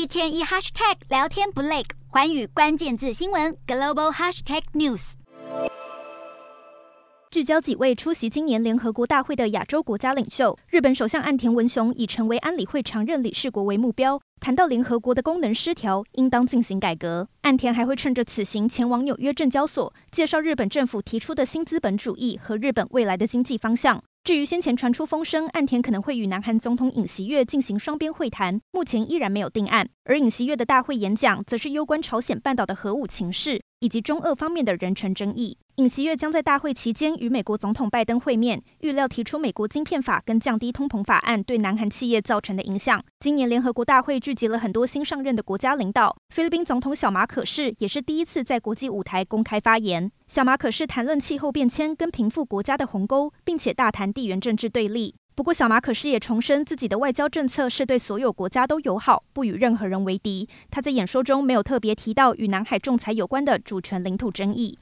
[0.00, 5.12] 一天一 hashtag 聊天不累，寰宇关键字新闻 global hashtag news。
[7.30, 17.28] 聚焦几位出席今年联合国大会的亚洲国家领袖，日本首相岸田文雄以成为安理会常任理事国为目标，谈到联合国的功能失调，应当进行改革。
[17.42, 24.02] 岸田还会趁着此行前往纽约证交所，介绍日本政府提出的新资本主义和日本未来的经济方向。
[24.22, 29.88] 至于先前传出风声，岸田可能会与南韩总统尹锡悦进行双边会谈，目前依然没有定案。
[30.04, 35.58] 而尹锡悦的大会演讲，则是攸关朝鲜半岛的核武情势以及中俄方面的人权争议。
[35.76, 43.02] 尹锡悦将在大会期间与美国总统拜登会面，预料提出美国晶片法跟降低通膨法案对南韩企业造成的影响。
[43.20, 50.12] 今年联合国大会聚集了很多新上任的国家领导，菲律宾总统小马可仕也是第一次在国际舞台公开发言。
[50.26, 55.14] 小马可仕谈论气候变迁跟平复国家的鸿沟，并且大谈地缘政治对立。
[55.40, 60.46] 不过，小马可是也重申自己的外交政策是对所有国家都友好，不与任何人为敌。
[60.70, 64.78] 他在演说中没有特别提到与南海仲裁有关的主权领土争议。